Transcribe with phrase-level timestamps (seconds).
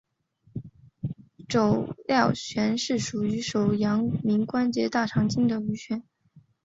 [1.47, 4.47] 肘髎穴是属于手阳明
[4.89, 6.01] 大肠经的腧穴。